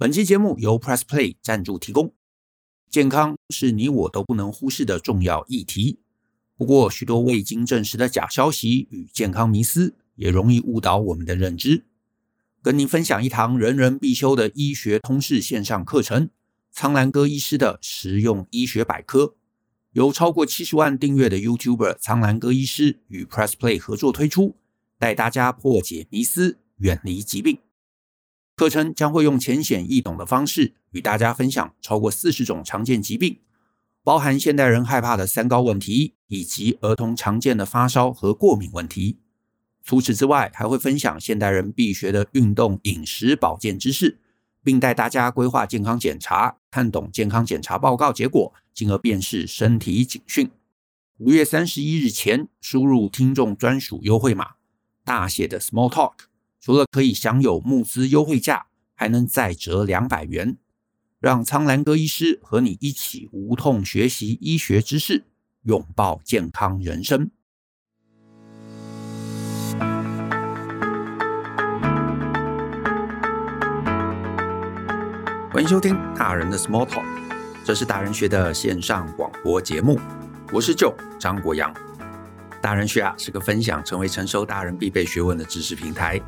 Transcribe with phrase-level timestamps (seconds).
[0.00, 2.14] 本期节目由 Press Play 赞助提供。
[2.88, 5.98] 健康是你我都不能忽视的重要议题，
[6.56, 11.84] 不过许多未经证实的假消息与健康迷思也容易误导我们的认知。
[12.62, 16.30] 跟您分享一堂人人必修的医学通识线上课程——
[16.70, 19.34] 苍蓝鸽医师的实用医学百科，
[19.90, 24.54] 由超过七十万订阅的 YouTuber 苍蓝鸽医师与 Press Play 合作推出，
[24.96, 27.58] 带大家破解迷思，远离疾病。
[28.58, 33.38] 课程将会用浅显易懂的方式与大家分享超过四十种常见疾病，
[34.02, 39.18] 包含现代人害怕的三高问题，以及儿童常见的发烧和过敏问题。
[39.84, 44.18] 除此之外，还会分享现代人必学的运动、饮食、保健知识，
[44.64, 50.50] 并带大家规划健康检查，看懂健康检查报告结果，进而辨识身体警讯。
[51.18, 54.54] 五月三十一日前输入听众专属优惠码，
[55.04, 56.27] 大写的 Small Talk。
[56.68, 60.58] 除了可以享有募资优惠价，还能再折两百元，
[61.18, 65.24] 让苍蓝鸽医师和你一起无痛学习医学知识，
[65.62, 67.30] 拥抱健康人生。
[75.50, 77.06] 欢迎收听大人的 Small Talk，
[77.64, 79.98] 这是大人学的线上广播节目，
[80.52, 81.74] 我是 Joe 张国阳。
[82.60, 86.20] 大人学啊是个分享成为成熟大人必备学问的知识平台。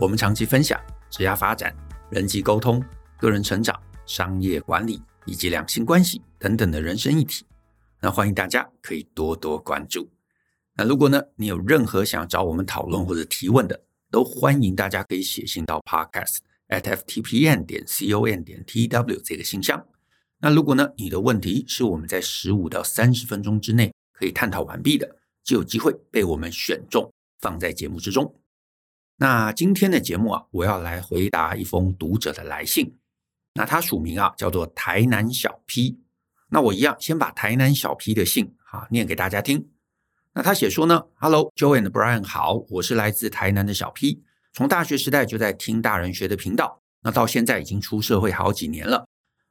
[0.00, 1.74] 我们长期分享职业发展、
[2.08, 2.80] 人际沟通、
[3.18, 3.74] 个人成长、
[4.06, 7.44] 商业管理以及两性关系等等的人生议题。
[8.00, 10.08] 那欢迎大家可以多多关注。
[10.76, 16.36] 那如果呢，你有任何想要找我们讨论或者提问的，都欢迎大家可以写信到 podcast
[16.68, 19.84] at ftpn 点 com 点 tw 这个信箱。
[20.38, 28.32] 那如果呢，你的问题是我们在十五到三十分钟之内可以探讨完毕的，就有机会被我们选中放在节目之中。
[29.20, 32.96] 那今天的节目啊，我要来回答一封读者的来信。
[33.54, 35.98] 那他署名啊，叫做台南小 P。
[36.50, 39.70] 那我一样先把台南小 P 的信啊念给大家听。
[40.34, 49.04] 那他写说呢，Hello Joe and Brian 好，我是来自台南的小 P，从大学时代就在听大人学的频道，那到现在已经出社会好几年了。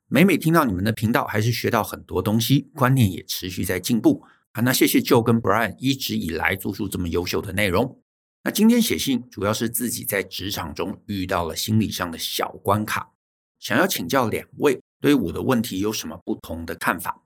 [0.08, 4.24] 每每听到你们的频道，还是学到很多东西，观念也持续在进步
[4.54, 4.62] 啊。
[4.62, 8.02] 那谢谢 Joe 跟 Brian 一直以来做出这么优秀的内容。
[8.48, 13.12] 那今天写信主要是自己在职场中遇到了心理上的小关卡，
[13.60, 17.26] 想要请教两位对我的问题有什么不同的看法。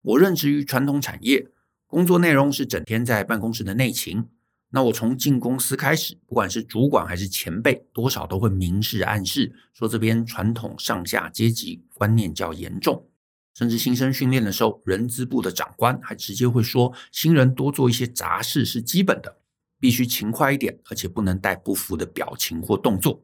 [0.00, 1.48] 我任职于传统产业，
[1.86, 4.24] 工作内容是整天在办公室的内勤。
[4.70, 13.06] 那我从进公司开始，不管是主管还是前辈，多少都会明示暗示说这边传统上下阶级观念较严重，
[13.52, 19.42] 甚至新生训练的时候，人资部的长官还直接会说新人多做一些杂事是基本的。
[19.84, 23.22] 必须勤快一点，而且不能带不服的表情或动作。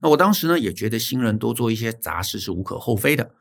[0.00, 3.36] 那我当时呢，也觉得新人多做一些杂事是无可厚非的。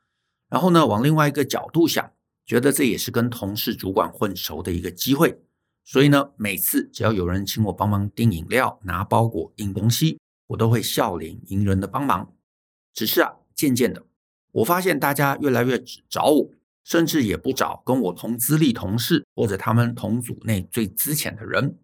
[0.50, 2.12] 然后呢，往另外一个角度想，
[2.46, 5.42] 觉得这也是跟同事、主管混熟的一个机会。
[5.84, 12.36] 所以呢，每次只要有人请我帮忙订饮料、拿包裹、印东西，我都会笑脸迎人的帮忙。
[12.94, 14.06] 只是啊，渐渐的，
[14.52, 16.52] 我发现大家越来越只找我，
[16.84, 21.80] 甚至也不找跟我同资历同事或者他们同组内最资浅的人。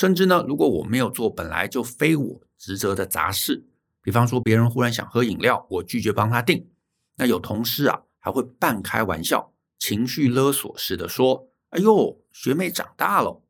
[0.00, 3.66] 甚至呢，如果我没有做本来就非我职责的杂事，
[4.00, 6.70] 比方说别人忽然想喝饮料，我拒绝帮他订，
[7.16, 13.42] 那有同事啊还会半开玩笑、情绪勒索似的说：“哎呦，学妹长大了。”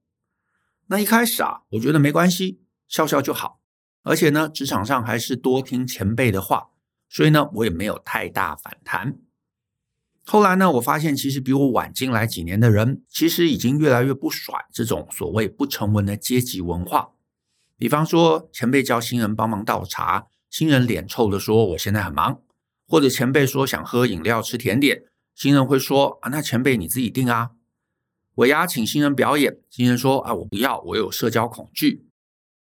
[0.91, 3.61] 那一开始啊，我觉得没关系，笑笑就好。
[4.03, 6.71] 而且呢，职场上还是多听前辈的话，
[7.09, 9.21] 所以呢，我也没有太大反弹。
[10.33, 17.11] 后来呢，我发现其实比我晚进来几年的人，其实已经越来越不甩这种所谓不成文的阶级文化。
[17.77, 22.41] 比方说，前辈叫新人帮忙倒茶，新人脸臭的说：“我现在很忙。”
[22.87, 25.03] 或者前辈说想喝饮料、吃甜点，
[25.35, 27.51] 新人会说：“啊，那前辈你自己定啊。”
[28.39, 32.07] 尾牙请新人表演，新人说：“啊，我不要，我有社交恐惧。”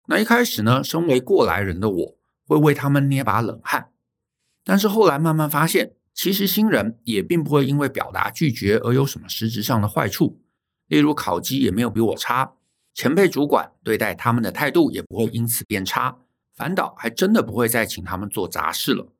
[0.09, 3.91] 那一开始呢，身为过来人的我，会为他们捏把冷汗。
[4.65, 5.98] 但是后来慢慢发现。
[6.19, 10.43] 其实新人也并不会因为表达拒绝而有什么实质上的坏处，
[10.89, 12.55] 例如考绩也没有比我差，
[12.93, 16.19] 前辈主管对待他们的态度也不会因此变差，
[16.57, 19.13] 反倒还真的不会再请他们做杂事了。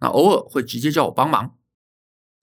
[0.00, 1.58] 那偶尔会直接叫我帮忙。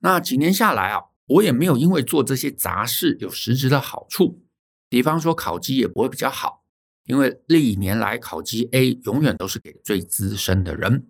[0.02, 4.44] 那几年下来啊，我也没有因为做这些杂事有实质的好处，
[4.88, 6.64] 比方说考绩也不会比较好，
[7.06, 11.08] 因为历年来考绩 A 永远都是给最资深的人。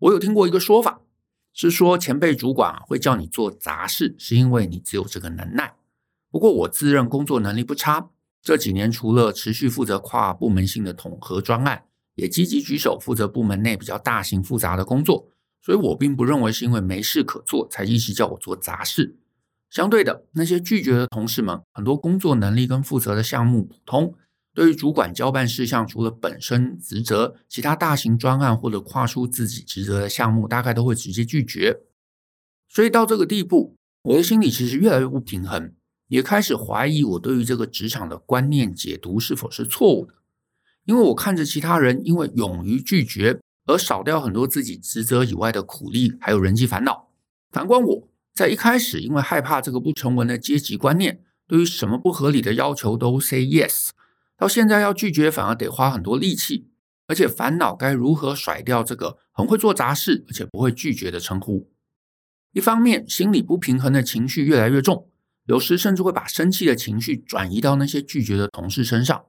[0.00, 1.00] 我有听过一个说法。
[1.52, 5.74] 是说前辈主管会叫你做杂事，是因为你只有这个能耐。
[6.30, 8.08] 不过我自认工作能力不差，
[8.42, 11.84] 这几年除了持续负责跨部门性的统合专案，
[12.14, 15.28] 也积极举手负责部门内比较大型复杂的工作，
[15.60, 19.16] 所以我并不认为是因为没事可做才一直叫我做杂事。
[19.68, 24.14] 相对的，那些拒绝的同事们，很多工作能力跟负责的项目普通，
[24.54, 31.80] 对于主管交办事项，除了本身职责，其他大型专案或者跨出自己职责的项目，大概都会直接拒绝。
[32.68, 35.72] 所以到这个地步，我的心里其实越来越不平衡，
[36.08, 40.14] 也开始怀疑我对于这个职场的观念解读是否是错误的。
[40.84, 47.10] 因为我看着其他人因为勇于拒绝而少掉很多自己职责以外的苦力，还有人际烦恼。
[47.50, 48.08] 反观我。
[48.34, 53.90] 在一开始，因为害怕这个不成文的阶级观念，对于什么不合理的要求都 say yes，
[54.36, 56.68] 到现在要拒绝反而得花很多力气，
[57.06, 61.70] 而且烦恼该如何甩掉这个很会做杂事而且不会拒绝的称呼。
[62.52, 65.08] 一方面，心里不平衡的情绪越来越重，
[65.46, 69.24] 有时甚至会把生气的情绪转移到那些拒绝的同事身上，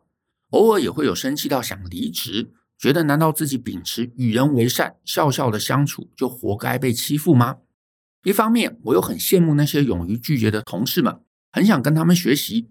[0.49, 7.57] 偶尔也会有生气到想离职，觉得难道自己秉持与人为善、笑笑的相处就活该被欺负吗？
[8.23, 11.19] 一方面，我又很羡慕那些勇于拒绝的同事们，
[11.51, 12.69] 很想跟他们学习，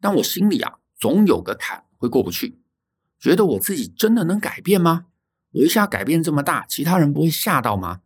[0.00, 2.60] 但我心里啊，总有个坎会过不去，
[3.18, 5.06] 觉得我自己真的能改变吗？
[5.52, 8.02] 我一下改变这么大，其他人不会吓到吗？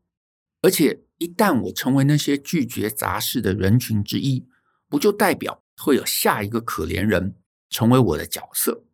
[0.62, 4.46] 而且，一旦我成为那些拒绝杂事的人群之一，
[4.88, 7.35] 不就代表会有下一个可怜人
[7.69, 8.85] 成为我的角色？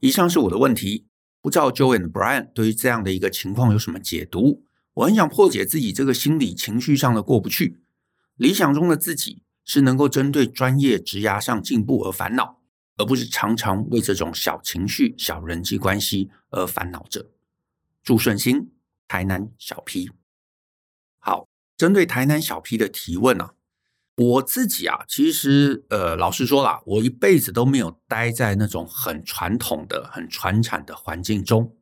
[0.00, 1.06] 以上是我的问题，
[1.42, 4.64] 不知道 Joe and Brian 对于这样的一个情况有什么解读？
[4.94, 7.82] 我很想破解自己这个心理情绪上的过不去。
[8.36, 12.57] 理想中的自己是能够针对专业职涯上进步而烦恼，
[12.98, 17.30] 而不是常常为这种小情绪、小人际关系而烦恼着。
[18.02, 18.72] 祝顺心，
[19.06, 20.10] 台南小 P。
[21.18, 23.54] 好，针对台南小 P 的提问啊，
[24.16, 31.76] 我自己啊，其实呃，老实说啦，我一辈子都没有待在那种很传统的、很传产的环境中。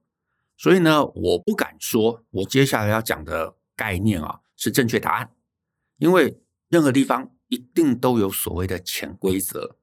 [0.58, 5.30] 所以呢，我不敢说我接下来要讲的概念啊是正确答案，
[5.98, 9.76] 因为任何地方一定都有所谓的潜规则。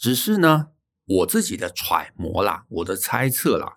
[0.00, 0.68] 只是呢，
[1.04, 3.76] 我自己的揣摩啦，我的猜测啦，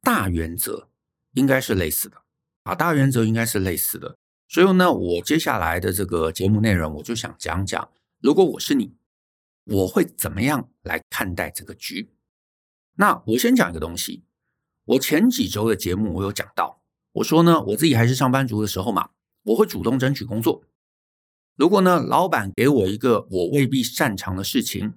[0.00, 0.88] 大原则
[1.32, 2.22] 应该是类似的
[2.62, 4.16] 啊，大原则应该是类似的。
[4.46, 7.90] 所以呢，我接下来的这个节目内容，我就想讲讲，
[8.20, 8.94] 如果我是你，
[9.64, 12.12] 我会怎么样来看待这个局？
[12.94, 14.22] 那我先讲一个东西。
[14.84, 16.80] 我前几周的节目，我有讲到，
[17.14, 19.10] 我说呢，我自己还是上班族的时候嘛，
[19.42, 20.62] 我会主动争取工作。
[21.56, 24.94] 如果呢，老板给我一个我未必擅长的事情，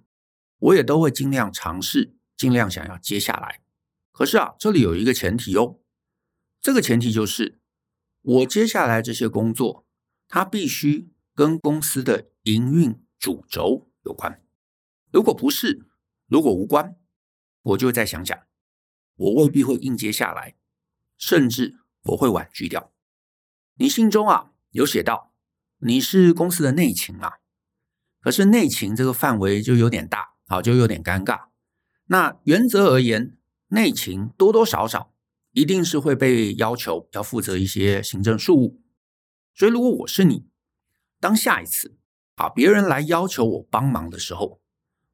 [0.59, 3.61] 我也都会尽量尝试，尽量想要接下来。
[4.11, 5.79] 可是啊，这里有一个前提哦，
[6.61, 7.59] 这个前提就是
[8.21, 9.85] 我接下来这些工作，
[10.27, 14.43] 它必须跟公司的营运主轴有关。
[15.11, 15.87] 如果不是，
[16.27, 16.97] 如果无关，
[17.61, 18.37] 我就再想想。
[19.15, 20.55] 我未必会应接下来，
[21.17, 22.93] 甚至我会婉拒掉。
[23.75, 25.33] 你信中啊有写到，
[25.79, 27.39] 你是公司的内勤啊，
[28.19, 31.45] 可是内勤这个范围就有点大，好，就有点尴尬。
[32.07, 33.37] 那原则而言，
[33.67, 35.13] 内勤多多少少
[35.51, 38.81] 一定是会被要求要负责一些行政事务。
[39.53, 40.47] 所以如果我是你，
[41.21, 41.95] 当下一次
[42.35, 44.59] 啊别人来要求我帮忙的时候，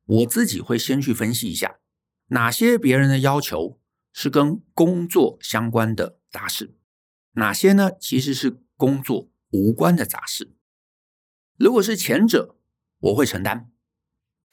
[0.06, 1.80] 我自己会先去分析一下
[2.28, 3.80] 哪些别人的要求。
[4.18, 6.74] 是跟工作相关的杂事，
[7.34, 7.92] 哪些呢？
[8.00, 10.56] 其实是工作无关的杂事。
[11.58, 12.56] 如果是前者，
[13.00, 13.68] 我会承担；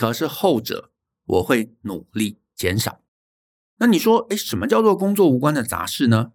[0.03, 0.91] 可是后者，
[1.27, 3.03] 我会努力减少。
[3.77, 6.33] 那你说，哎，什么叫做工作无关的杂事呢？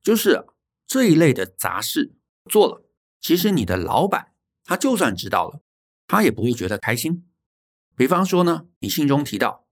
[0.00, 0.46] 就是
[0.86, 2.14] 这一类的杂事
[2.48, 2.84] 做了，
[3.20, 4.32] 其实你的老板
[4.62, 5.60] 他就算知道了，
[6.06, 7.28] 他也不会觉得开心。
[7.96, 9.66] 比方说呢，你信中提到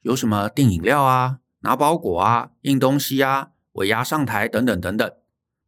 [0.00, 1.40] 有什么订饮料啊？
[1.58, 5.14] 拿包裹啊，印东西啊，尾牙上台等等等等，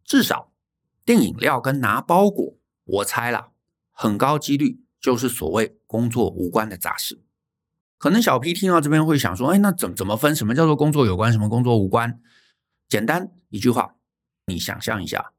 [0.02, 0.50] 至少
[1.04, 3.50] 订饮料跟拿包裹，我猜啦，
[3.90, 7.22] 很高几率就是所谓工作无关的杂事。
[7.96, 10.34] 可能小 P 听到这边会想说，哎，那怎怎么分？
[10.34, 11.30] 什么叫做工作有关？
[11.30, 12.20] 什么工作无关？
[12.88, 13.94] 简单一句话，
[14.46, 15.30] 你想象一下，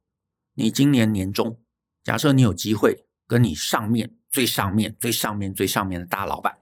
[0.54, 1.60] 你今年年终，
[2.02, 6.60] 假设你有机会跟你上面最上面最上面最上面的大老板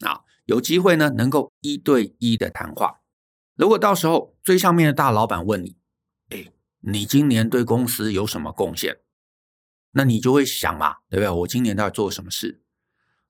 [0.00, 3.02] 啊，有机会呢，能够一对一的谈话。
[3.54, 5.76] 如果到时候最上面的大老板问你，
[6.30, 6.50] 哎，
[6.80, 8.96] 你今年对公司有什么贡献？
[9.98, 11.28] 那你就会想嘛，对不对？
[11.28, 12.62] 我今年到底做了什么事？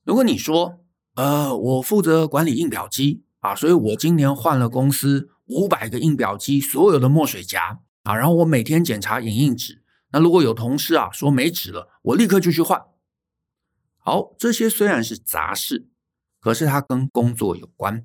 [0.05, 0.85] 如果你说，
[1.15, 9.83] 呃，我负责管理印表机啊，所以我今年换了公司五百个印表机所有的墨水夹啊，然后我每天检查影印纸。
[10.13, 12.83] 那如果有同事啊说没纸了，我立刻就去换。
[13.97, 15.89] 好，这些虽然是杂事，
[16.39, 18.05] 可是它跟工作有关。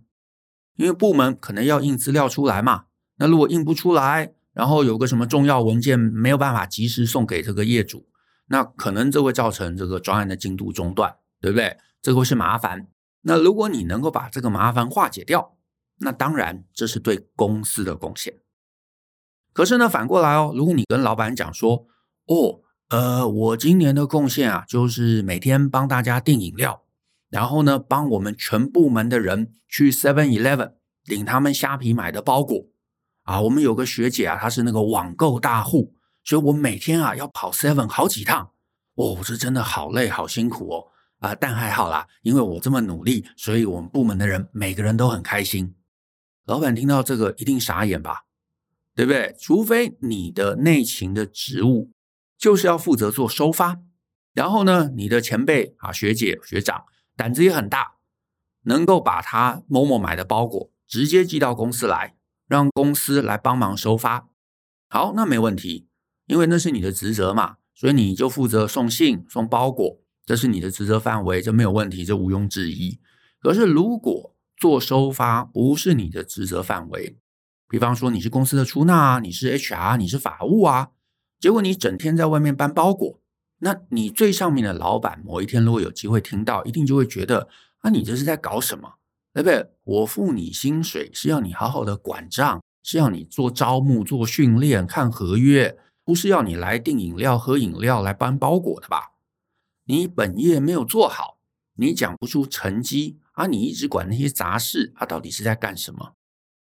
[0.77, 2.86] 因为部门可能要印资料出来嘛，
[3.17, 8.08] 那如果印不出来，然后有个什么重要文件没有办法及时送给这个业主，
[8.47, 11.77] 那可能这会造成这个专案的进度中断，对不对？
[12.01, 12.88] 这会是麻烦。
[13.21, 15.55] 那如果你能够把这个麻烦化解掉，
[16.00, 18.39] 那当然这是对公司的贡献。
[19.53, 21.88] 可是呢，反过来哦，如果你跟老板讲说，
[22.25, 26.83] 哦，呃，我今年的贡献啊，就是每天帮大家订饮料，
[27.29, 30.73] 然后呢，帮我们全部门的人去 Seven Eleven
[31.05, 32.65] 领他们虾皮买的包裹。
[33.23, 38.51] 啊，我们有个学姐啊，她是那个网购大户，所以我每天啊要跑 Seven 好几趟，
[38.96, 40.88] 哦，这真的好累，好辛苦哦。
[41.20, 45.75] 啊，但还好啦，因为我这么努力，所以我们部门的人每个人都很开心。
[46.46, 48.25] 老板听到这个一定傻眼吧，
[48.94, 49.36] 对不对？
[49.39, 51.92] 除非你的内勤的职务
[52.38, 53.80] 就是要负责做收发，
[54.34, 56.84] 然后呢，你的前辈啊，学姐学长
[57.15, 57.94] 胆子也很大，
[58.63, 62.15] 能够把他某某买的包裹直接寄到公司来。
[62.46, 64.27] 让公司来帮忙收发，
[64.89, 65.88] 好，那没问题，
[66.27, 73.00] 因为那是你的职责嘛，所以你就负责送信、送包裹，这是你的职责范围，这没有问题，这毋庸置疑。
[73.39, 77.18] 可是如果做收发不是你的职责范围，
[77.68, 80.89] 比方说你是公司的出纳啊，你是 HR，你是法务啊，
[81.39, 83.20] 结果你整天在外面搬包裹，
[83.60, 87.50] 那你最上面的老板某一天如果有机会听到，一定就会觉得
[87.80, 88.94] 啊，你这是在搞什么？
[89.34, 89.68] 对不对？
[89.84, 99.13] 我付你薪水是要你好好的管账，是要你做招募、做训练、看合约，不是要你来订饮料、喝饮料、来搬包裹的吧？
[99.86, 101.38] 你本业没有做好，
[101.75, 103.48] 你讲不出成绩啊！
[103.48, 106.15] 你一直管那些杂事啊，到底是在干什么？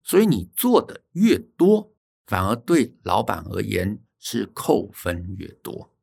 [0.04, 1.92] 所以你做的越多，
[2.26, 5.94] 反而对老板而言是扣分越多。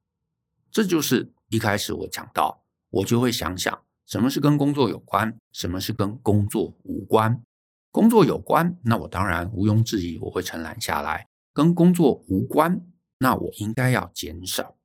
[0.71, 3.83] 这就是一开始我讲到，我就会想想。
[4.07, 5.39] 什么是跟工作有关？
[5.51, 7.43] 什么是跟工作无关？
[7.91, 12.85] 工作有关，那我当然毋庸置疑，我会承揽下来；跟工作无关，
[13.19, 14.77] 那我应该要减少。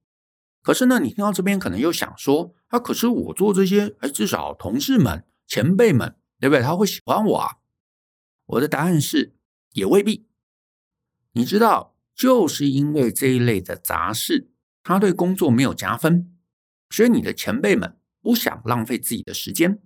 [0.61, 6.61] 可是呢，你听到这边可能又想说：啊，可是我做这些，哎，至少同事们、前辈们，对不对？
[6.61, 7.57] 他会喜欢我啊？
[8.45, 9.35] 我的答案是，
[9.73, 10.27] 也未必。
[11.31, 14.49] 你知道，就是因为这一类的杂事，
[14.83, 16.35] 他对工作没有加分，
[16.89, 17.95] 所以你的前辈们。
[18.21, 19.81] 不想浪费自己的时间，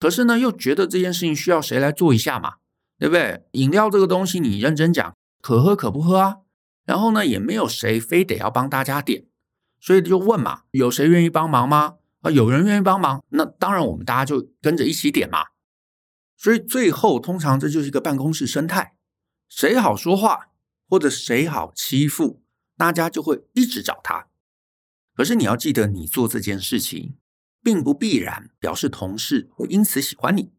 [0.00, 2.56] 可是呢，又觉得这件事情需要谁来做一下嘛，
[2.98, 3.44] 对不对？
[3.52, 6.38] 饮料这个东西，你认真讲，可喝可不喝啊。
[6.90, 9.26] 然后呢，也没有谁非得要帮大家点，
[9.78, 11.98] 所以就问嘛，有谁愿意帮忙吗？
[12.22, 15.44] 啊，有人愿意帮忙，那当然我们大家就跟着一起点嘛。
[16.36, 18.96] 所以最后通常这就是一个办公室生态，
[19.48, 20.48] 谁好说话
[20.88, 22.42] 或者谁好欺负，
[22.76, 24.26] 大家就会一直找他。
[25.14, 27.14] 可是你要记得，你做这件事情。
[27.62, 30.50] 并不必然表示同事会因此喜欢你，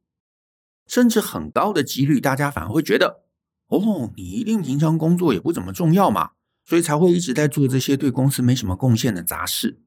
[0.85, 3.23] 甚至很高的几率，大家反而会觉得，
[3.71, 6.31] 哦，你一定平常工作也不怎么重要嘛，
[6.65, 9.81] 所以才会一直在做这些对公司没什么贡献的杂事。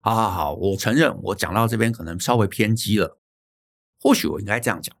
[0.00, 3.18] 好好好，我承认我讲到这边可能稍微偏激了，
[4.00, 4.96] 或许我应该这样讲：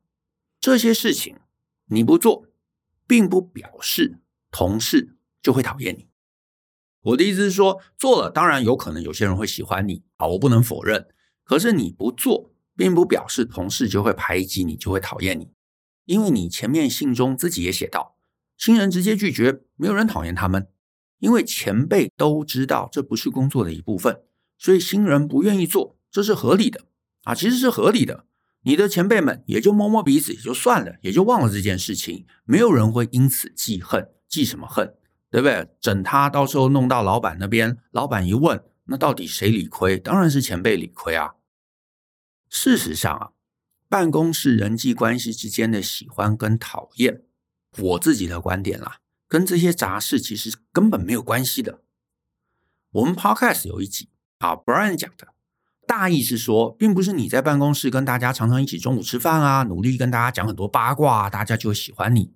[0.60, 1.36] 这些事情
[1.86, 2.46] 你不做，
[3.06, 4.18] 并不表示
[4.50, 6.08] 同事就会讨厌你。
[7.02, 11.06] 我的意思是说，做了当然有可能有些人会喜欢你，啊，我不能否认。
[11.44, 15.52] 可是你不做，并不表示同事就会排挤你，就会讨厌你，
[16.04, 18.16] 因为你前面信中自己也写到，
[18.56, 20.68] 新人直接拒绝，没有人讨厌他们，
[21.18, 24.20] 因为前辈都知道这不是工作的一部分，
[24.58, 26.84] 所以新人不愿意做，这是合理的
[27.24, 28.26] 啊，其实是合理的。
[28.64, 34.94] 你的前辈们也就摸摸鼻子也就算了，也就忘了这件事情，没有人会因此记恨，记什么恨，
[35.30, 35.68] 对不对？
[35.80, 38.62] 整他到时候弄到老板那边，老板一问。
[38.86, 39.96] 那到底谁理亏？
[39.96, 41.34] 当然是前辈理亏啊！
[42.50, 43.30] 事实上啊，
[43.92, 47.20] 办公室人际关系之间的喜欢跟讨厌，
[47.76, 51.82] 我自己的观点啦，跟这些杂事其实根本没有关系的。
[52.92, 54.08] 我们 Podcast 有一集
[54.38, 55.34] 啊，Brian 讲的
[55.86, 62.32] 大意是说，并不是你在办公室跟大家常常一起中午吃饭啊，努力跟大家讲很多八卦啊，大家就喜欢你。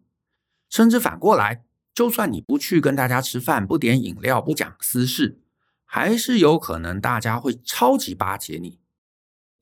[0.68, 5.40] 甚至反过来，就算你不去跟大家吃饭，不点饮料，不讲私事。
[5.86, 8.78] 还是有可能大家会超级巴结你。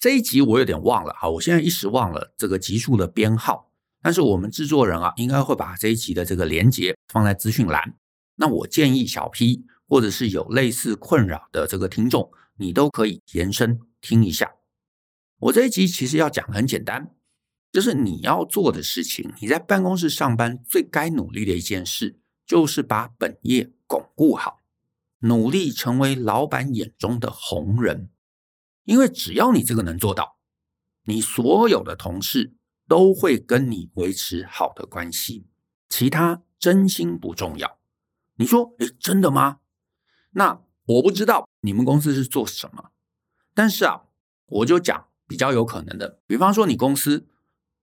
[0.05, 3.73] 这一集我有点忘了，好，我现在一时忘了这个集数的编号。
[4.03, 7.97] 但是我们制作人啊，应该会把这一集的这个连接放在资讯栏。
[8.35, 14.53] 那我建议小 P 或者是有类似困扰的这个听众，你都可以延伸听一下。
[15.39, 17.15] 我这一集其实要讲的很简单，
[17.73, 24.61] 就是你要做的事情，你在办公室上班最该努力的一件事，就是把本业巩固好。
[25.21, 28.11] 努力成为老板眼中的红人，
[28.85, 30.39] 因为只要你这个能做到，
[31.05, 32.55] 你所有的同事
[32.87, 35.47] 都会跟你维持好的关系，
[35.89, 37.79] 其他真心不重要。
[38.37, 39.59] 你说，诶，真的吗？
[40.33, 42.91] 那我不知道你们公司是做什么，
[43.55, 44.03] 但是啊，
[44.47, 47.29] 我就讲比较有可能的，比方说你公司，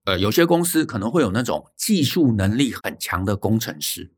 [0.04, 4.14] 呃，有些公司可能会有那种技术能力很强的工程师，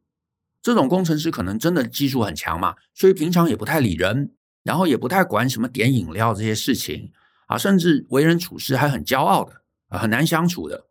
[0.61, 7.11] 这种工程师可能真的技术很强嘛，所以平常也不太理人，然后也不太管什么点饮料这些事情
[7.47, 10.87] 啊，甚至为人处事还很骄傲的，啊，很难相处的。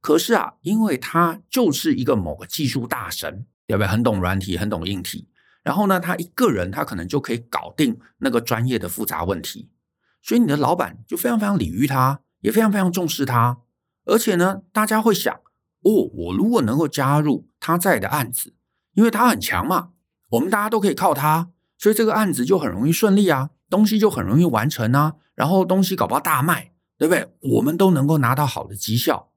[0.00, 3.86] 可是啊，因为他就是一个某个技术大神，对不对？
[3.88, 5.28] 很懂软体，很懂硬体。
[5.64, 9.70] 然后呢，他一个人他可能就可以搞定那个专业的复杂问题。
[10.22, 13.58] 所以你的老板就非常非常礼遇他，也非常非常重视他。
[14.04, 18.54] 而且呢，大家会想：哦，我如果能够加入他在的案子，
[18.94, 19.90] 因为他很强嘛，
[20.30, 25.14] 我们大家都可以靠他，所以这个案子就很容易顺利啊，东西就很容易完成啊。
[25.34, 27.32] 然后东西搞不好大卖，对不对？
[27.54, 29.32] 我们都能够拿到好的绩效。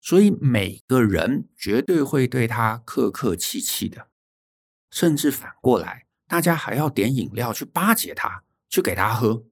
[0.00, 4.08] 所以每个人绝对会对他客客气气的，
[4.90, 9.44] 甚至反过来，大家还要点饮料去巴结他，去给他喝，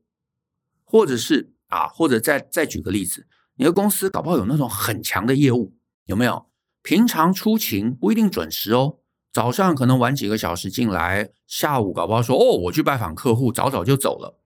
[0.84, 3.26] 或者是啊，或者再再举个例子，
[3.56, 6.46] 你的公司搞不好有那种很强的业务，有没有？
[6.82, 8.98] 平常出勤不一定准时哦，
[9.36, 14.38] 早上可能晚几个小时进来，下午搞不好说哦，我去拜访客户，早早就走了，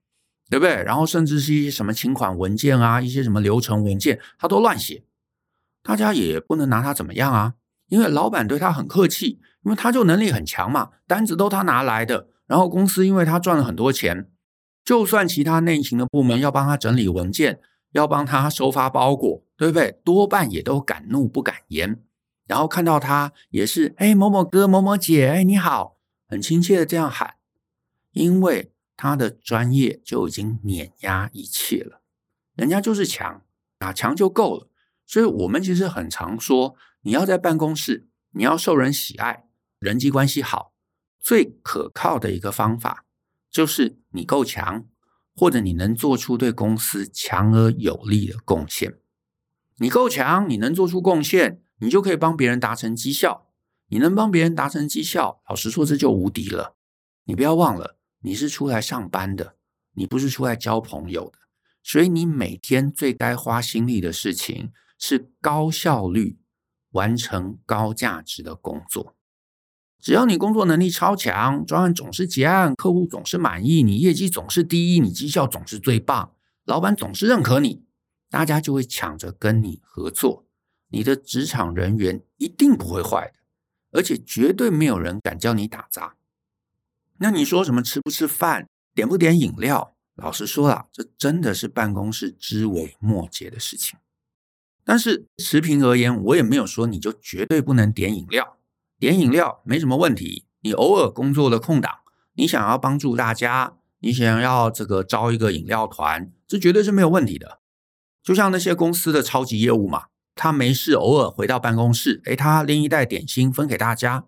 [0.49, 0.83] 对不对？
[0.83, 5.05] 然后甚至是一些什么请款文件啊，一些什么流程文件，他都乱写。
[5.81, 7.53] 大家也不能拿他怎么样啊，
[7.87, 12.27] 因为老板对他很客气，因为他就能力很强嘛，单子都他拿来的。
[12.45, 14.29] 然后公司因为他赚了很多钱，
[14.83, 17.61] 就算其他内勤的部门要帮他整理文件，
[17.93, 20.01] 要帮他收发包裹，对不对？
[20.03, 22.03] 多半也都敢怒不敢言。
[22.51, 27.35] 然后看到他也是，哎，某某哥、某某姐，哎，你好，很亲切的这样喊，
[28.11, 32.01] 因为他的专业就已经碾压一切了，
[32.53, 33.45] 人家就是强，
[33.79, 34.69] 啊，强就够了。
[35.05, 39.45] 所以，我们其实很常说，你要在办公室，你要受人喜爱，
[39.79, 40.73] 人际关系好，
[41.21, 43.05] 最可靠的一个方法
[43.49, 44.83] 就是你够强，
[45.33, 48.97] 或者你能做出对公司强而有力的贡献。
[49.77, 53.47] 你够强，你能做出贡献，你就可以帮别人达成绩效。
[53.87, 56.77] 你能帮别人达成绩效，老实说，这就无敌了。
[57.25, 59.55] 你不要忘了，你是出来上班的，
[59.95, 61.39] 你不是出来交朋友的。
[61.83, 66.39] 所以，你每天最该花心力的事情，是高效率
[66.91, 69.15] 完成高价值的工作。
[69.99, 77.83] 只要你工作能力超强，专案总是结案，客户总是满意，你业绩总是第一，你绩效总是最棒，老板总是认可你，
[78.29, 80.47] 大家就会抢着跟你合作。
[80.91, 83.33] 你的职场人缘一定不会坏的，
[83.91, 86.15] 而且绝对没有人敢叫你打杂。
[87.17, 89.95] 那你说什么吃不吃饭，点不点饮料？
[90.15, 93.97] 老实说啊，这真的是办公室枝微末节的事情。
[94.83, 98.57] 但是持平而言，我也没有说你就绝对不能点饮料。
[98.99, 100.45] 点饮料没什么问题。
[100.61, 101.99] 你偶尔工作的空档，
[102.33, 107.59] 你想要帮助大家，你想要这个招一个饮料团，这绝对是没有问题的。
[108.21, 114.25] 就像那些公司的超级业务嘛，他没事偶尔回到办公室，诶，他拎一袋点心分给大家，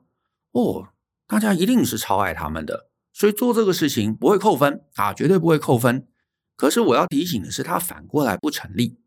[0.51, 0.89] 哦，
[1.27, 6.07] 大家一定是超爱他们的，所以做这个事情不会扣分啊，绝对不会扣分。
[6.55, 8.99] 可是我要提醒的是，他反过来不成立。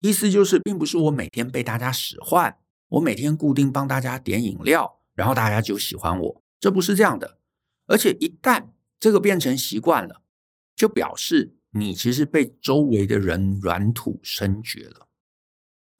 [0.00, 2.56] 意思就是，并不是我每天被大家使唤，
[2.88, 7.38] 我每天固定帮大家点饮料，然后大家就喜欢我，这不是这样的。
[7.86, 10.22] 而且一旦这个变成习惯了，
[10.74, 15.08] 就表示你其实被周围的人软土深掘了。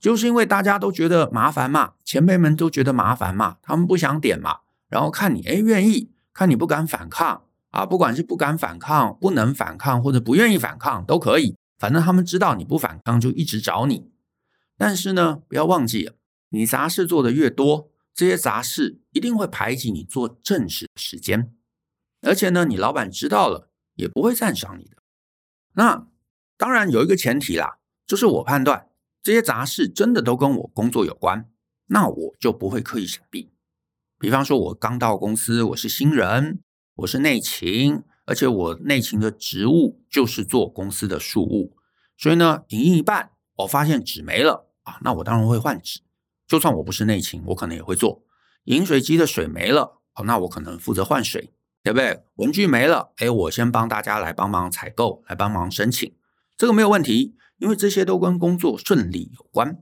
[0.01, 11.55] 就是因为大家都觉得麻烦嘛，前辈们都觉得麻烦嘛，他们不想点嘛，然后看你哎愿意，看你不敢反抗啊，不管是不敢反抗、不能反抗或者不愿意反抗都可以。
[11.79, 14.11] 反正他们知道你不反抗，就一直找你。
[14.77, 16.11] 但是呢，不要忘记，
[16.49, 21.55] 你杂事做的越多，这些杂事一定会排挤你做正事的时间。
[22.23, 24.97] 而且呢，你老板知道了也不会赞赏你的。
[25.75, 26.07] 那
[26.59, 28.89] 当然有一个前提啦，就是我判断
[29.23, 31.49] 这些杂事真的都跟我工作有关，
[31.87, 33.51] 那我就不会刻意闪避。
[34.19, 36.63] 比方说，我刚到公司，我是新人，
[36.97, 38.03] 我是内勤。
[38.27, 41.77] 而且我内勤的职务就是做公司的事务，
[42.17, 46.03] 所以呢，营运一半，我发现纸没了啊，那我当然会换纸。
[46.47, 48.23] 就算我不是内勤，我可能也会做。
[48.65, 51.53] 饮水机的水没了，哦，那我可能负责换水，
[51.83, 52.23] 对不对？
[52.37, 56.15] 文具没了，哎，我先帮大家来帮忙采购，来帮忙申请，
[56.57, 59.81] 这个没有问题，因为这些都跟工作顺利有关。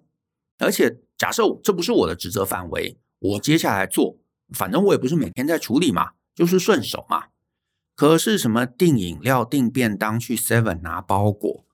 [0.58, 4.18] 而且假设这不是我的职责范围，我接下来做，
[4.50, 7.28] 反正我也不是每天在处理嘛，就是顺手嘛。
[7.94, 11.64] 可是什么订饮料、订便当、去 Seven 拿包裹，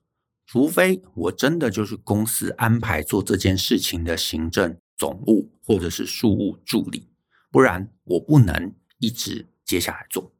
[0.45, 7.09] 除非我真的就是公司安排做这件事情的行政总务或者是庶务助理，
[7.51, 10.31] 不然我不能一直接下来做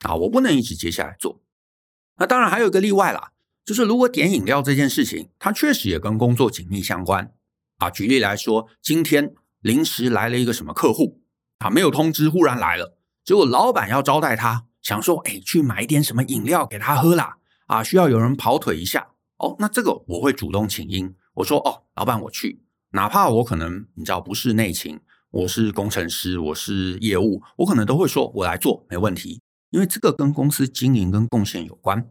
[0.00, 1.42] 啊，我不能一直接下来做。
[2.16, 3.32] 那当然还有个例外啦，
[3.64, 7.32] 就是如果点饮料这件事情，它确实也跟工作紧密相关
[7.78, 7.90] 啊。
[7.90, 11.22] 举例来说，今天临时来了一个什么客户
[11.58, 19.56] 啊，没有通知，忽然来了，结果老板要招待他，想说，哎，去买点什么饮料给他喝啦，啊，需要有人跑腿一下哦。
[19.58, 25.00] 那这个我会主动请缨，我说，哦，老板我去，哪怕我可能你知道不是内勤，
[25.30, 29.40] 我是工程师，我是业务，我可能都会说我来做，没问题。
[29.70, 32.06] 因为这个跟公司经营跟贡献有关，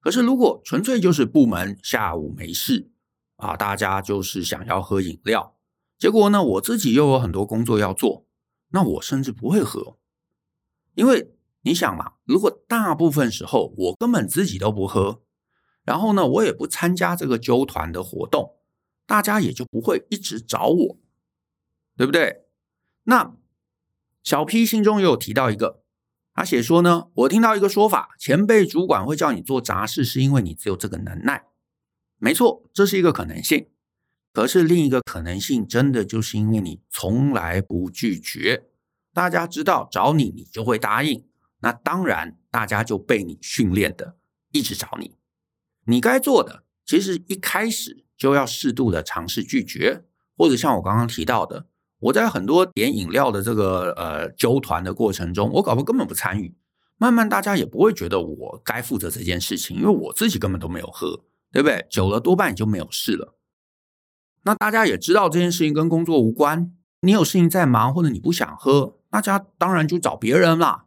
[0.00, 2.90] 可是如果纯粹就是部门下午没事
[3.36, 5.56] 啊，大家就是想要喝饮料，
[5.98, 8.26] 结果呢，我自己又有很多工作要做，
[8.70, 9.98] 那我甚至不会喝，
[10.94, 15.22] 因为你想嘛，如果大部分时候我根本自己都不喝，
[15.84, 18.56] 然后呢，我也不参加这个揪团的活动，
[19.06, 20.96] 大家也就不会一直找我，
[21.96, 22.44] 对不对？
[23.04, 23.36] 那
[24.22, 25.79] 小 P 心中也有提到一个。
[26.40, 31.44] 他写说呢，我听到一个说法，前辈主管会叫你做杂事，是因为你只有这个能耐。
[32.16, 33.66] 没错，这是一个可能性。
[34.32, 38.70] 可是另一个可能性，真的就是因为你从来不拒绝，
[39.12, 41.26] 大家知道找你，你就会答应。
[41.60, 44.16] 那当然，大家就被你训练的
[44.50, 45.18] 一直找你。
[45.84, 50.04] 你该做的，其实一开始就要适度的尝试拒绝，
[50.38, 51.66] 或者像我刚刚提到的。
[52.00, 56.54] 我在很多点饮料的这个呃揪团的过程中，我搞不根本不参与。
[56.96, 61.86] 慢慢大家也不会觉得我该负责这件事情，因为我自己根本都没有喝，对不对？
[61.88, 63.36] 久了多半也就没有事了。
[64.42, 70.86] 那大家也知道这件事情跟工作无关，你有事情在忙或者你不想喝，大家当然就找别人啦。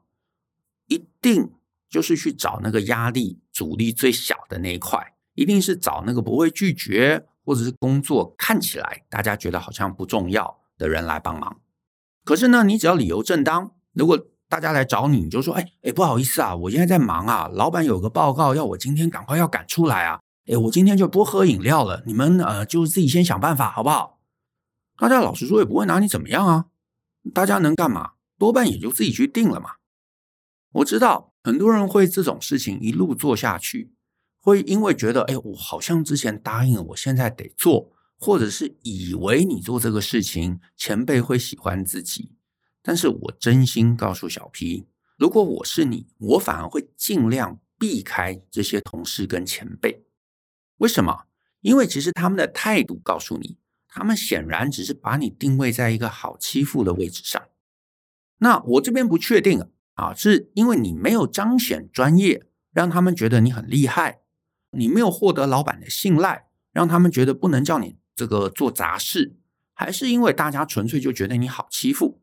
[0.87, 1.51] 一定
[1.89, 11.61] 就是去找那个压力阻力最小的那一块，一定是找那个不会拒绝或者是工作看起来大家觉得好像不重要的人来帮忙，
[12.25, 14.19] 可是呢，你只要理由正当，如果
[14.49, 24.19] 大家来找你，你就说，哎哎，不好意思啊，我现在在忙啊，老板有个报告要我今天赶快要赶出来啊，哎，我今天就不喝饮料了，你们呃就自己先想办法好不好？
[24.97, 26.65] 大家老实说也不会拿你怎么样啊，
[27.33, 28.11] 大家能干嘛？
[28.37, 29.75] 多半也就自己去定了嘛。
[30.73, 33.93] 我知道很多人会这种事情一路做下去，
[34.41, 37.91] 会因为觉得，哎，我好像之前答应了，我现在得做。
[38.19, 42.31] 或者是以为你做这个事情，前辈会喜欢自己，
[42.81, 50.05] 但是我真心告诉小 P，如果我是你，我反而会尽量避开这些同事跟前辈。
[50.77, 51.25] 为什么？
[51.61, 57.41] 因为其实他们的态度告诉你，他们显然只是把你定位在一个好欺负的位置上。
[58.39, 64.21] 那我这边不确定啊，是因为你没有彰显专业，让他们觉得你很厉害，
[64.71, 67.97] 你没有获得老板的信赖，让他们觉得不能叫你。
[68.15, 69.35] 这个做杂事，
[69.73, 72.21] 还是因为大家纯粹就觉得你好欺负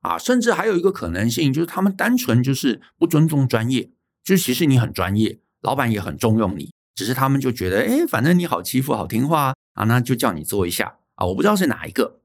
[0.00, 0.18] 啊？
[0.18, 3.90] 甚至还有一个可能性，就是他们单纯就是不尊重专业，
[4.22, 11.26] 就是其实你很专业，老板也很重用你，只是他们就觉得，哎，反正你好欺负，好听话啊，那就叫你做一下啊。
[11.26, 12.20] 我不知道是哪一个，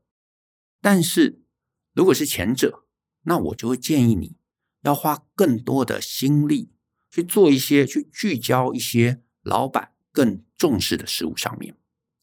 [0.82, 1.42] 但是
[1.94, 2.84] 如果是前者，
[3.24, 4.36] 那我就会建议你
[4.82, 6.70] 要花更多的心力
[7.10, 11.76] 去做一些，去聚焦一些老板更重视的事物上面。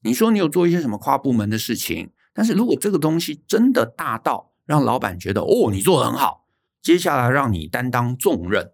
[0.02, 6.46] 你说你有做一些什么跨部门的事情，但是如果这个东西真的大到让老板觉得哦，你做的很好，
[6.80, 8.72] 接下来让你担当重任，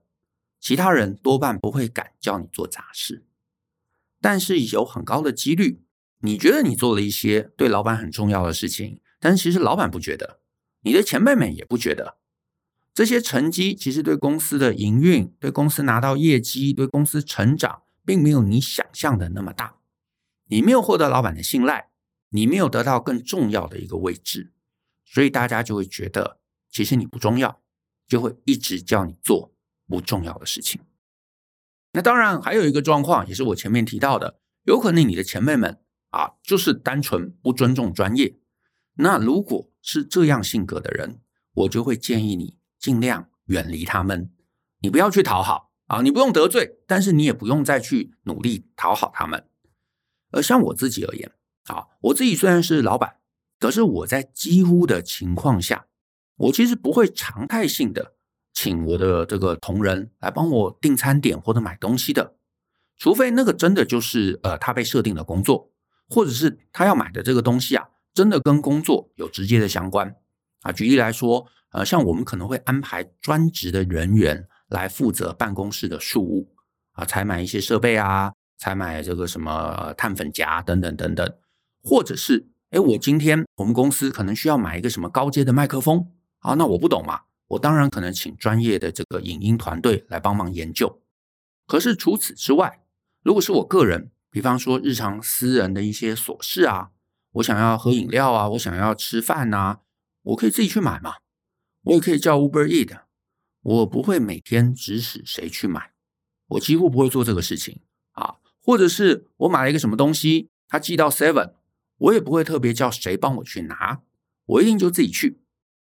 [0.61, 3.25] 其他人多半不会敢叫你做杂事。
[4.21, 5.85] 但是有很高的几率，
[6.23, 10.41] 你觉得你做了一些对老板很重要的事情，但是其实老板不觉得，
[10.83, 12.17] 你的前辈们也不觉得，
[12.93, 19.78] 这些成绩其实对公司的营运、对公司拿到业绩、对公司成长，并没有你想象的那么大。
[20.49, 21.91] 你没有获得老板的信赖，
[22.31, 24.53] 你没有得到更重要的一个位置，
[25.05, 27.63] 所以大家就会觉得其实你不重要，
[28.07, 29.55] 就会一直叫你做
[29.87, 30.81] 不重要的事情。
[31.93, 35.81] 那当然还有一个状况，也是我前面提到的，有可能你的前辈们
[36.11, 38.39] 啊，就是单纯不尊重专业。
[38.95, 41.21] 那如果是这样性格的人，
[41.55, 44.31] 我就会建议你尽量远离他们，
[44.81, 49.49] 你不要去讨好啊，你不用得罪，但是你也不用再去努力讨好他们。
[50.31, 51.31] 而像我自己而言，
[51.67, 53.17] 啊，我自己虽然是老板，
[53.59, 55.87] 可是我在几乎的情况下，
[56.37, 58.15] 我其实不会常态性的
[58.53, 62.37] 请我的这个同仁来帮我订餐点或者买东西的，
[62.97, 65.71] 除非那个真的就是呃他被设定的工作，
[66.09, 70.15] 或者是他要买的这个东西啊，真的跟工作有直接的相关
[70.63, 70.73] 啊。
[70.73, 76.55] 举例来说，呃，像我们可能会安排专职的人员来负责办公室的事务
[76.93, 78.33] 啊，采买一些设备啊。
[78.59, 81.39] 采买这个什么碳粉夹等等等等，
[81.83, 91.01] 或者是哎，我今天我们公司可能需要买一个什么高阶的麦克风啊，那我不懂嘛，我当然可能请专业的这个影音团队来帮忙研究。
[91.67, 92.83] 可是除此之外，
[93.23, 96.91] 如果是我个人，比方说日常私人的一些琐事啊，
[97.33, 99.81] 我想要喝饮料啊，我想要吃饭啊，
[100.23, 101.15] 我可以自己去买嘛。
[101.85, 102.99] 我也可以叫 Uber Eat，
[103.63, 105.93] 我不会每天指使谁去买，
[106.49, 107.81] 我几乎不会做这个事情。
[108.69, 111.55] 或者是我买了一个什么东西，他寄到 Seven，
[111.97, 114.03] 我也不会特别叫谁帮我去拿，
[114.45, 115.41] 我一定就自己去。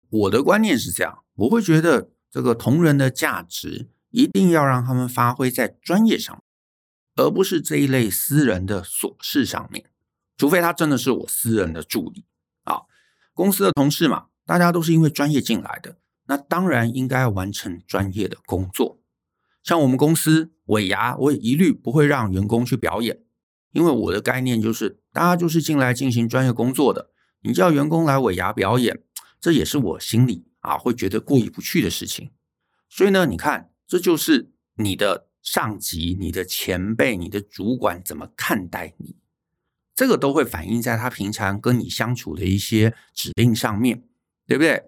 [0.10, 6.42] 我的观念是这样，我会觉得这个同仁的价值一定要让他们发挥在专业上，
[7.18, 9.90] 而不是这一类私人的琐事上面。
[10.38, 12.24] 除非他真的是我私人的助理
[12.64, 12.84] 啊，
[13.34, 14.28] 公司的同事嘛。
[14.46, 19.02] 大家都是因为专业进来的，那当然应该完成专业的工作。
[19.62, 23.22] 像我们公司尾牙，我也一律不会让员工去表演，
[23.72, 27.12] 因为我的概念就是，大家就是进来进行专业工作的。
[27.42, 29.02] 你叫员工来尾牙表演，
[29.40, 32.32] 这也是我心里啊会觉得过意不去的事情。
[32.90, 39.16] 所以呢，你看，这就是你的上级、你的前辈、你的主管怎么看待你，
[39.96, 44.04] 这个都会反映在他平常跟你相处的一些指令上面。
[44.48, 44.84] 对不对？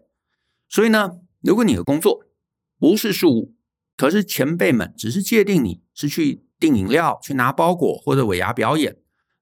[0.67, 2.25] 所以呢，如果你的工作
[2.77, 3.55] 不是事务，
[3.95, 8.97] 可是前辈们只是界定你是去订饮料、去拿包裹或者尾牙表演，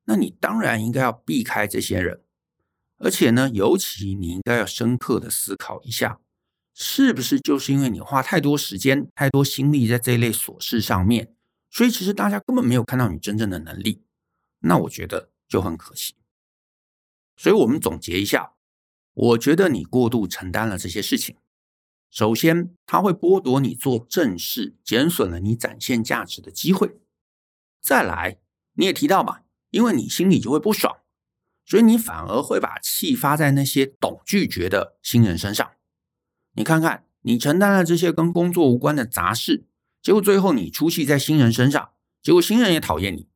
[0.05, 2.21] 那你当然应该要避开这些人。
[2.97, 6.19] 而且呢，尤其你应该要深刻的思考一下，
[6.73, 11.33] 是不是就是因为你花太多时间、太多心力在这一类琐事上面，
[11.69, 14.03] 所以其实大家根本没有看到你真正的能力。
[14.59, 16.15] 那我觉得就很可惜。
[17.35, 18.53] 所以我们总结一下。
[19.13, 21.35] 我觉得你过度承担了这些事情，
[22.11, 26.97] 首先，它会剥夺你做正事、减损了你展现价值的机会。
[27.81, 28.41] 再来，
[28.73, 30.97] 你也提到嘛，因为你心里就会不爽，
[31.65, 35.71] 所以你反而会把气发在那些懂拒绝的新人身上。
[36.55, 39.65] 你看看，你承担了这些跟工作无关的杂事，
[40.01, 43.29] 结果最后你出气在新人身上，结果新人也讨厌你。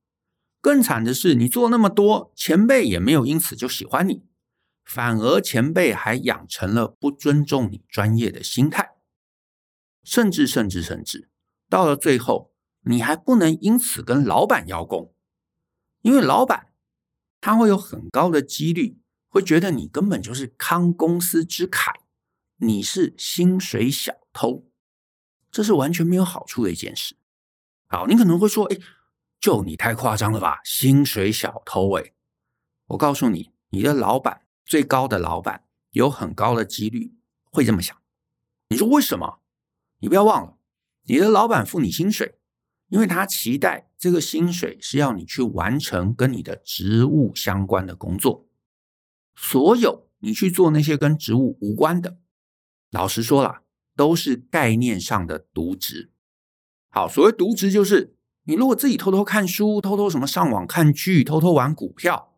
[0.60, 4.26] 更惨的是，你做那么多，前辈也没有因此就喜欢你。
[4.86, 8.91] 反而前辈还养成了不尊重你专业的心态，
[10.04, 11.30] 甚至甚至甚至
[11.67, 15.13] 到了最后，你还不能因此跟老板邀功，
[16.02, 16.71] 因为老板
[17.41, 21.91] 他会有很高的几率会觉得你根本就是康公司之凯，
[22.58, 24.69] 你是薪水小偷，
[25.50, 27.17] 这是完全没有好处的一件事。
[27.88, 28.78] 好，你可能会说，哎，
[29.39, 32.13] 就你太夸张了吧，薪水小偷哎，
[32.89, 34.44] 我告诉你，你的老板。
[34.65, 37.13] 最高的老板有很高的几率
[37.51, 37.95] 会这么想。
[38.69, 39.39] 你说为什么？
[39.99, 40.58] 你不要忘了，
[41.04, 42.39] 你的老板付你薪水，
[42.89, 48.47] 因为他期待这个薪水是要你去完成跟你的职务相关的工作。
[49.36, 52.17] 所有你去做那些跟职务无关的，
[52.91, 53.62] 老实说了，
[53.95, 56.12] 都是概念上的渎职。
[56.89, 62.35] 好，所谓渎职就是你如果自己偷偷看书、偷偷什么上网看剧、偷偷玩股票，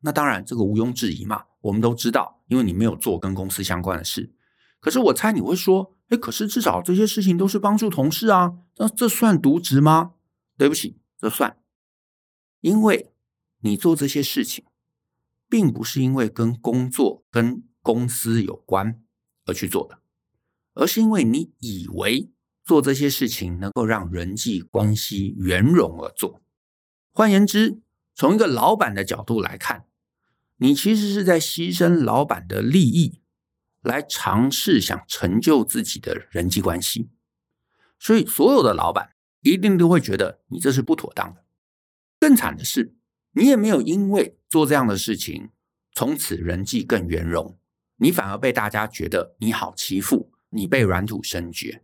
[0.00, 1.44] 那当然这个毋庸置疑嘛。
[1.62, 4.32] 我们都知道，因为你没有做跟公司相关的事。
[4.80, 10.14] 可是我猜你会说，哎，可是至少这些事情都是帮助同事啊，那这算渎职吗？
[10.56, 11.58] 对不起，这算，
[12.62, 13.12] 因为
[13.60, 14.64] 你做这些事情，
[15.50, 19.02] 并不是因为跟工作跟公司有关
[19.44, 19.98] 而去做的，
[20.72, 22.30] 而是因为你以为
[22.64, 26.40] 做这些事情能够让人际关系圆融而做。
[27.12, 27.82] 换言之，
[28.14, 29.84] 从一个老板的角度来看。
[30.62, 33.22] 你其实是在牺牲老板的利益，
[33.80, 37.08] 来尝试想成就自己的人际关系，
[37.98, 41.44] 所以所有的老板一定都会觉得你这是不妥当的。
[42.18, 42.94] 更惨的是，
[43.32, 45.48] 你也没有因为做这样的事情，
[45.94, 47.58] 从此人际更圆融，
[47.96, 51.82] 你反而被大家觉得你好欺负，你被软土深掘，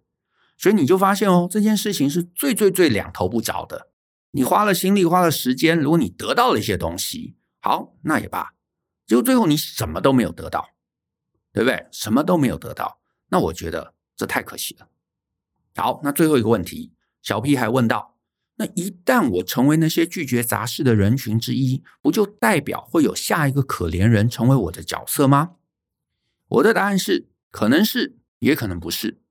[0.58, 3.90] 所以你就发现哦，这件事情是最最最两头不着的。
[4.32, 8.52] 你花了心力，花了时间，如果你得到了一些东西，好，那也罢。
[9.06, 10.70] 结果最后你什么都没有得到，
[11.52, 11.86] 对不对？
[11.92, 14.88] 什么都没有得到，那我觉得这太可惜了。
[15.76, 16.92] 好，那最后一个问题，
[17.22, 18.18] 小 P 还问到：
[18.56, 25.56] 那一旦我成为那些拒绝杂事的人群之一，不就代表会有下一个可怜人成为我的角色吗？
[26.48, 29.22] 我的答案是：可能是，也可能不是。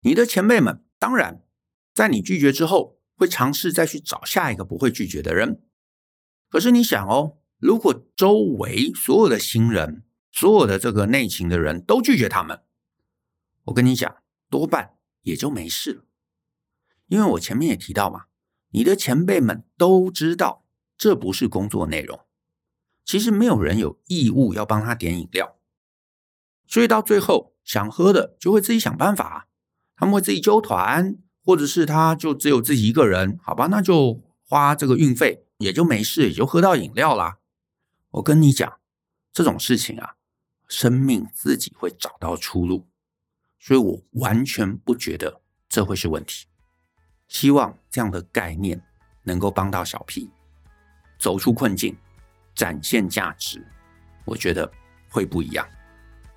[0.00, 1.42] 你的前辈们当然
[1.94, 5.62] 在你拒绝之后，会尝试再去找下一个不会拒绝的人。
[6.50, 7.38] 可是你想哦。
[7.62, 12.60] 如果周围所有的新人、所有的这个内勤的人都拒绝他们，
[13.66, 14.16] 我跟你讲，
[14.50, 16.04] 多半也就没事了。
[17.06, 18.24] 因为我前面也提到嘛，
[18.70, 20.64] 你的前辈们都知道
[20.98, 22.18] 这不是工作内容，
[23.04, 25.54] 其实没有人有义务要帮他点饮料，
[26.66, 29.46] 所以到最后想喝的就会自己想办法，
[29.94, 37.38] 他们会自己揪团，或者是他就只有自己一个人，好吧，那就花这个运费，也就没事，也就喝到饮料啦。
[38.12, 38.70] 我跟你讲，
[39.32, 40.16] 这种事情啊，
[40.68, 42.86] 生命自己会找到出路，
[43.58, 46.46] 所以我完全不觉得这会是问题。
[47.28, 48.78] 希望这样的概念
[49.22, 50.30] 能够帮到小 P
[51.18, 51.96] 走出困境，
[52.54, 53.66] 展现价值，
[54.26, 54.70] 我觉得
[55.08, 55.66] 会不一样。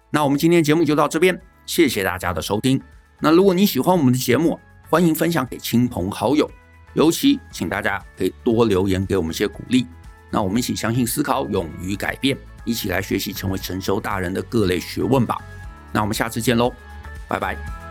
[0.10, 2.82] 那我们今天节目就到这边，谢谢大家的收听。
[3.20, 4.58] 那如果你喜欢我们的节目，
[4.90, 6.50] 欢迎分享给亲朋好友，
[6.94, 9.86] 尤其请大家可以多留言给我们一些鼓励。
[10.30, 15.38] 那我们一起相信、思考、勇于改变，一起来学习成为成熟大人的各类学问吧。
[15.92, 16.74] 那我们下次见喽，
[17.28, 17.85] 拜拜。